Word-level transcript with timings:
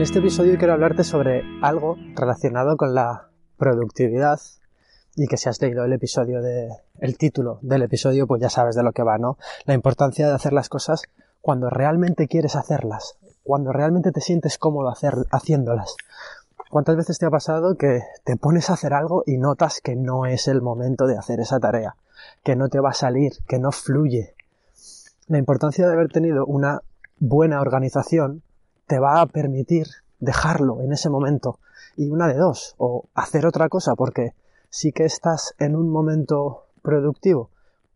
En 0.00 0.04
este 0.04 0.20
episodio 0.20 0.56
quiero 0.56 0.72
hablarte 0.72 1.04
sobre 1.04 1.42
algo 1.60 1.98
relacionado 2.16 2.78
con 2.78 2.94
la 2.94 3.28
productividad 3.58 4.40
y 5.14 5.26
que 5.26 5.36
si 5.36 5.50
has 5.50 5.60
leído 5.60 5.84
el 5.84 5.92
episodio 5.92 6.40
de 6.40 6.70
el 7.00 7.18
título 7.18 7.58
del 7.60 7.82
episodio 7.82 8.26
pues 8.26 8.40
ya 8.40 8.48
sabes 8.48 8.74
de 8.74 8.82
lo 8.82 8.92
que 8.92 9.02
va, 9.02 9.18
¿no? 9.18 9.36
La 9.66 9.74
importancia 9.74 10.26
de 10.26 10.32
hacer 10.32 10.54
las 10.54 10.70
cosas 10.70 11.02
cuando 11.42 11.68
realmente 11.68 12.28
quieres 12.28 12.56
hacerlas, 12.56 13.18
cuando 13.42 13.72
realmente 13.72 14.10
te 14.10 14.22
sientes 14.22 14.56
cómodo 14.56 14.88
hacer, 14.88 15.12
haciéndolas. 15.32 15.94
¿Cuántas 16.70 16.96
veces 16.96 17.18
te 17.18 17.26
ha 17.26 17.30
pasado 17.30 17.74
que 17.74 18.00
te 18.24 18.38
pones 18.38 18.70
a 18.70 18.72
hacer 18.72 18.94
algo 18.94 19.22
y 19.26 19.36
notas 19.36 19.82
que 19.82 19.96
no 19.96 20.24
es 20.24 20.48
el 20.48 20.62
momento 20.62 21.06
de 21.08 21.18
hacer 21.18 21.40
esa 21.40 21.60
tarea, 21.60 21.94
que 22.42 22.56
no 22.56 22.70
te 22.70 22.80
va 22.80 22.88
a 22.88 22.94
salir, 22.94 23.32
que 23.46 23.58
no 23.58 23.70
fluye? 23.70 24.34
La 25.26 25.36
importancia 25.36 25.86
de 25.86 25.92
haber 25.92 26.08
tenido 26.08 26.46
una 26.46 26.80
buena 27.18 27.60
organización 27.60 28.42
te 28.90 28.98
va 28.98 29.20
a 29.20 29.26
permitir 29.26 29.86
dejarlo 30.18 30.82
en 30.82 30.92
ese 30.92 31.10
momento. 31.10 31.60
Y 31.96 32.10
una 32.10 32.26
de 32.26 32.34
dos, 32.34 32.74
o 32.76 33.04
hacer 33.14 33.46
otra 33.46 33.68
cosa 33.68 33.94
porque 33.94 34.34
sí 34.68 34.90
que 34.90 35.04
estás 35.04 35.54
en 35.60 35.76
un 35.76 35.90
momento 35.90 36.66
productivo, 36.82 37.50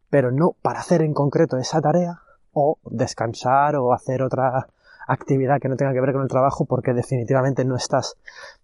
pero 0.09 0.31
no 0.31 0.55
para 0.63 0.79
hacer 0.79 1.03
en 1.03 1.13
concreto 1.13 1.57
esa 1.57 1.81
tarea, 1.81 2.21
o 2.53 2.79
descansar 2.85 3.75
o 3.75 3.93
hacer 3.93 4.23
otra 4.23 4.69
actividad 5.09 5.61
que 5.61 5.69
no 5.69 5.75
tenga 5.75 5.93
que 5.93 6.01
ver 6.01 6.13
con 6.13 6.23
el 6.23 6.29
trabajo 6.29 6.65
porque 6.65 6.95
definitivamente 6.95 7.65
no 7.65 7.75
estás 7.75 8.17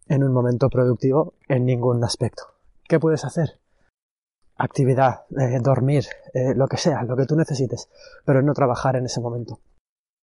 en 0.07 0.23
un 0.23 0.33
momento 0.33 0.71
productivo 0.71 1.35
en 1.49 1.65
ningún 1.65 2.05
aspecto. 2.05 2.45
¿Qué 2.87 3.01
puedes 3.01 3.25
hacer? 3.25 3.59
Actividad, 4.57 5.23
eh, 5.37 5.59
dormir, 5.61 6.05
eh, 6.33 6.55
lo 6.55 6.69
que 6.69 6.77
sea, 6.77 7.03
lo 7.03 7.17
que 7.17 7.27
tú 7.27 7.35
necesites, 7.35 7.89
pero 8.25 8.41
no 8.41 8.55
trabajar 8.55 8.95
en 8.95 9.07
ese 9.07 9.21
momento. 9.21 9.59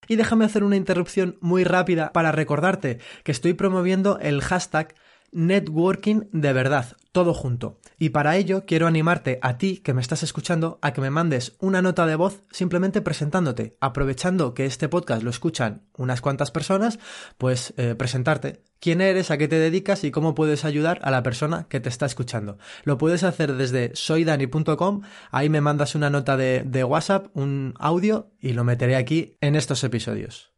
Y 0.08 0.16
déjame 0.16 0.44
hacer 0.44 0.64
una 0.64 0.76
interrupción 0.76 1.36
muy 1.40 1.64
rápida 1.64 2.12
para 2.12 2.32
recordarte 2.32 2.98
que 3.22 3.32
estoy 3.32 3.52
promoviendo 3.54 4.18
el 4.20 4.40
hashtag 4.40 4.94
networking 5.32 6.28
de 6.32 6.52
verdad, 6.52 6.96
todo 7.12 7.34
junto. 7.34 7.78
Y 7.98 8.10
para 8.10 8.36
ello 8.36 8.64
quiero 8.66 8.86
animarte 8.86 9.38
a 9.42 9.58
ti 9.58 9.78
que 9.78 9.94
me 9.94 10.00
estás 10.00 10.22
escuchando 10.22 10.78
a 10.82 10.92
que 10.92 11.00
me 11.00 11.10
mandes 11.10 11.56
una 11.58 11.82
nota 11.82 12.06
de 12.06 12.16
voz 12.16 12.44
simplemente 12.50 13.00
presentándote, 13.00 13.76
aprovechando 13.80 14.54
que 14.54 14.66
este 14.66 14.88
podcast 14.88 15.22
lo 15.22 15.30
escuchan 15.30 15.82
unas 15.96 16.20
cuantas 16.20 16.50
personas, 16.50 16.98
pues 17.38 17.74
eh, 17.76 17.94
presentarte. 17.94 18.62
¿Quién 18.80 19.00
eres? 19.00 19.30
¿A 19.30 19.38
qué 19.38 19.48
te 19.48 19.58
dedicas? 19.58 20.04
¿Y 20.04 20.10
cómo 20.10 20.34
puedes 20.34 20.64
ayudar 20.64 21.00
a 21.02 21.10
la 21.10 21.22
persona 21.22 21.66
que 21.68 21.80
te 21.80 21.88
está 21.88 22.06
escuchando? 22.06 22.58
Lo 22.84 22.98
puedes 22.98 23.24
hacer 23.24 23.54
desde 23.54 23.90
soydani.com, 23.94 25.02
ahí 25.32 25.48
me 25.48 25.60
mandas 25.60 25.94
una 25.94 26.10
nota 26.10 26.36
de, 26.36 26.62
de 26.64 26.84
WhatsApp, 26.84 27.26
un 27.34 27.74
audio 27.78 28.30
y 28.40 28.52
lo 28.52 28.62
meteré 28.62 28.94
aquí 28.94 29.36
en 29.40 29.56
estos 29.56 29.82
episodios. 29.82 30.52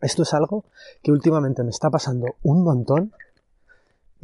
Esto 0.00 0.22
es 0.22 0.34
algo 0.34 0.66
que 1.02 1.12
últimamente 1.12 1.62
me 1.62 1.70
está 1.70 1.88
pasando 1.88 2.34
un 2.42 2.62
montón 2.62 3.12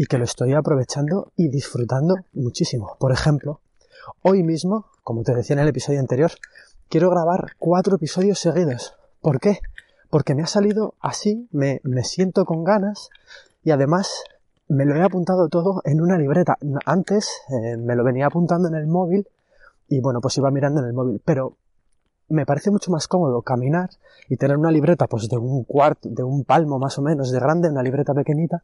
y 0.00 0.06
que 0.06 0.16
lo 0.16 0.24
estoy 0.24 0.54
aprovechando 0.54 1.30
y 1.36 1.50
disfrutando 1.50 2.14
muchísimo. 2.33 2.96
Por 2.98 3.12
ejemplo, 3.12 3.61
hoy 4.22 4.42
mismo, 4.42 4.86
como 5.02 5.24
te 5.24 5.34
decía 5.34 5.52
en 5.52 5.61
el 5.61 5.68
episodio 5.68 6.00
anterior, 6.00 6.30
quiero 6.88 7.11
grabar 7.11 7.50
cuatro 7.58 7.96
episodios 7.96 8.39
seguidos. 8.39 8.94
¿Por 9.20 9.40
qué? 9.40 9.58
Porque 10.08 10.34
me 10.34 10.42
ha 10.42 10.46
salido 10.46 10.94
así, 11.00 11.46
me, 11.52 11.83
me 11.84 12.02
siento 12.02 12.46
con 12.46 12.64
ganas 12.64 13.10
y 13.62 13.72
además 13.72 14.24
me 14.68 14.86
lo 14.86 14.96
he 14.96 15.02
apuntado 15.02 15.50
todo 15.50 15.83
en 15.84 16.00
una 16.00 16.16
libreta. 16.16 16.56
Antes 16.86 17.28
eh, 17.50 17.77
me 17.77 17.94
lo 17.94 18.02
venía 18.02 18.24
apuntando 18.24 18.68
en 18.68 18.77
el 18.77 18.86
móvil 18.86 19.28
y 19.86 20.00
bueno, 20.00 20.22
pues 20.22 20.34
iba 20.39 20.50
mirando 20.50 20.80
en 20.80 20.86
el 20.86 20.94
móvil, 20.94 21.20
pero 21.22 21.58
me 22.30 22.46
parece 22.46 22.70
mucho 22.70 22.90
más 22.90 23.06
cómodo 23.06 23.42
caminar 23.42 23.90
y 24.30 24.39
tener 24.39 24.56
una 24.56 24.70
libreta 24.70 25.06
pues 25.08 25.28
de 25.28 25.36
un 25.36 25.64
cuarto, 25.64 26.08
de 26.08 26.22
un 26.22 26.44
palmo 26.44 26.78
más 26.78 26.96
o 26.96 27.02
menos 27.02 27.30
de 27.30 27.39
grande, 27.39 27.68
una 27.68 27.83
libreta 27.83 28.14
pequeñita, 28.14 28.62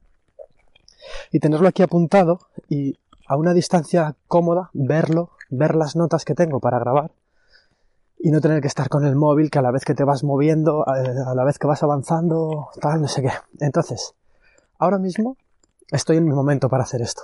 y 1.33 1.41
tenerlo 1.41 1.69
aquí 1.69 1.83
apuntado 1.83 2.39
y 2.69 2.99
a 3.27 3.37
una 3.37 3.55
distancia 3.55 4.15
cómoda 4.28 4.71
verlo, 4.72 5.31
ver 5.50 5.75
las 5.75 5.97
notas 5.97 6.25
que 6.25 6.34
tengo 6.34 6.61
para 6.61 6.78
grabar 6.78 7.11
y 8.19 8.31
no 8.31 8.41
tener 8.41 8.61
que 8.61 8.69
estar 8.69 8.89
con 8.89 9.05
el 9.05 9.17
móvil 9.17 9.50
que 9.50 9.59
a 9.59 9.62
la 9.62 9.71
vez 9.71 9.84
que 9.84 9.94
te 9.94 10.05
vas 10.05 10.25
moviendo, 10.25 10.84
a 10.89 11.34
la 11.34 11.44
vez 11.44 11.59
que 11.59 11.67
vas 11.67 11.83
avanzando, 11.83 12.69
tal, 12.81 13.00
no 13.00 13.09
sé 13.09 13.22
qué. 13.22 13.31
Entonces, 13.61 14.15
ahora 14.78 14.99
mismo 14.99 15.37
estoy 15.91 16.17
en 16.17 16.25
mi 16.25 16.33
momento 16.33 16.69
para 16.69 16.84
hacer 16.84 17.03
esto. 17.03 17.23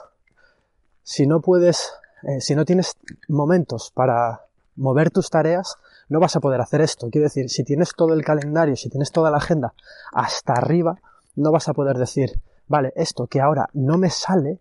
Si 1.03 1.27
no 1.27 1.41
puedes, 1.41 1.93
eh, 2.23 2.41
si 2.41 2.55
no 2.55 2.65
tienes 2.65 2.95
momentos 3.29 3.91
para 3.95 4.43
mover 4.77 5.11
tus 5.11 5.31
tareas, 5.31 5.77
no 6.09 6.21
vas 6.21 6.37
a 6.37 6.41
poder 6.41 6.61
hacer 6.61 6.81
esto. 6.81 7.09
Quiero 7.11 7.25
decir, 7.25 7.49
si 7.49 7.65
tienes 7.65 7.95
todo 7.97 8.13
el 8.15 8.25
calendario, 8.25 8.77
si 8.77 8.89
tienes 8.89 9.11
toda 9.13 9.31
la 9.31 9.39
agenda 9.39 9.75
hasta 10.13 10.53
arriba, 10.53 11.01
no 11.35 11.51
vas 11.51 11.69
a 11.69 11.75
poder 11.75 11.97
decir, 11.97 12.41
vale, 12.73 12.95
esto 12.97 13.27
que 13.27 13.43
ahora 13.43 13.69
no 13.75 13.99
me 13.99 14.09
sale, 14.09 14.59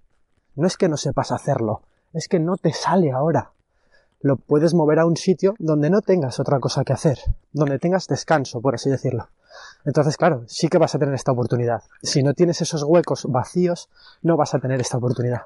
no 0.56 0.68
es 0.68 0.76
que 0.76 0.90
no 0.90 0.98
sepas 0.98 1.32
hacerlo, 1.32 1.82
es 2.12 2.28
que 2.28 2.40
no 2.40 2.58
te 2.58 2.74
sale 2.74 3.10
ahora. 3.14 3.52
Lo 4.20 4.36
puedes 4.36 4.74
mover 4.74 5.00
a 5.00 5.06
un 5.06 5.16
sitio 5.16 5.54
donde 5.60 5.90
no 5.90 6.02
tengas 6.02 6.38
otra 6.38 6.60
cosa 6.60 6.84
que 6.84 6.92
hacer, 6.92 7.20
donde 7.54 7.80
tengas 7.80 8.08
descanso, 8.08 8.60
por 8.60 8.76
así 8.76 8.90
decirlo. 8.90 9.30
Entonces, 9.86 10.18
claro, 10.18 10.44
sí 10.48 10.68
que 10.68 10.78
vas 10.78 10.94
a 10.94 11.00
tener 11.00 11.16
esta 11.16 11.32
oportunidad. 11.32 11.84
Si 12.04 12.22
no 12.22 12.34
tienes 12.34 12.62
esos 12.62 12.84
huecos 12.84 13.26
vacíos, 13.30 13.88
no 14.22 14.36
vas 14.36 14.54
a 14.56 14.60
tener 14.60 14.82
esta 14.82 14.98
oportunidad. 14.98 15.44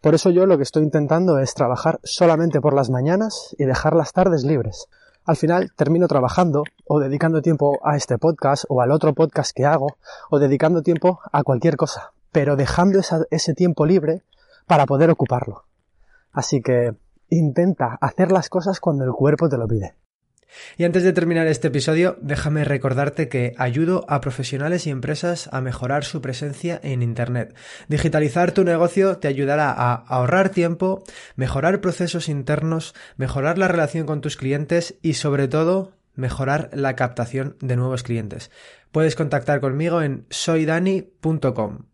Por 0.00 0.14
eso 0.14 0.30
yo 0.30 0.46
lo 0.46 0.56
que 0.56 0.62
estoy 0.62 0.84
intentando 0.84 1.38
es 1.38 1.52
trabajar 1.52 2.00
solamente 2.04 2.62
por 2.62 2.72
las 2.72 2.88
mañanas 2.88 3.54
y 3.58 3.66
dejar 3.66 3.94
las 3.94 4.14
tardes 4.14 4.44
libres 4.44 4.88
al 5.24 5.36
final 5.36 5.72
termino 5.76 6.08
trabajando 6.08 6.64
o 6.86 7.00
dedicando 7.00 7.42
tiempo 7.42 7.78
a 7.84 7.96
este 7.96 8.18
podcast 8.18 8.64
o 8.68 8.80
al 8.80 8.90
otro 8.90 9.14
podcast 9.14 9.54
que 9.54 9.64
hago 9.64 9.96
o 10.30 10.38
dedicando 10.38 10.82
tiempo 10.82 11.20
a 11.32 11.42
cualquier 11.42 11.76
cosa, 11.76 12.12
pero 12.32 12.56
dejando 12.56 13.00
ese 13.30 13.54
tiempo 13.54 13.86
libre 13.86 14.22
para 14.66 14.86
poder 14.86 15.10
ocuparlo. 15.10 15.64
Así 16.32 16.62
que 16.62 16.94
intenta 17.28 17.98
hacer 18.00 18.32
las 18.32 18.48
cosas 18.48 18.80
cuando 18.80 19.04
el 19.04 19.12
cuerpo 19.12 19.48
te 19.48 19.58
lo 19.58 19.68
pide. 19.68 19.94
Y 20.76 20.84
antes 20.84 21.02
de 21.02 21.12
terminar 21.12 21.46
este 21.46 21.68
episodio, 21.68 22.16
déjame 22.20 22.64
recordarte 22.64 23.28
que 23.28 23.54
ayudo 23.58 24.04
a 24.08 24.20
profesionales 24.20 24.86
y 24.86 24.90
empresas 24.90 25.48
a 25.52 25.60
mejorar 25.60 26.04
su 26.04 26.20
presencia 26.20 26.80
en 26.82 27.02
Internet. 27.02 27.54
Digitalizar 27.88 28.52
tu 28.52 28.64
negocio 28.64 29.18
te 29.18 29.28
ayudará 29.28 29.70
a 29.70 29.94
ahorrar 29.94 30.50
tiempo, 30.50 31.04
mejorar 31.36 31.80
procesos 31.80 32.28
internos, 32.28 32.94
mejorar 33.16 33.58
la 33.58 33.68
relación 33.68 34.06
con 34.06 34.20
tus 34.20 34.36
clientes 34.36 34.96
y 35.02 35.14
sobre 35.14 35.48
todo 35.48 35.92
mejorar 36.14 36.70
la 36.72 36.94
captación 36.96 37.56
de 37.60 37.76
nuevos 37.76 38.02
clientes. 38.02 38.50
Puedes 38.90 39.16
contactar 39.16 39.60
conmigo 39.60 40.02
en 40.02 40.26
soydani.com. 40.30 41.91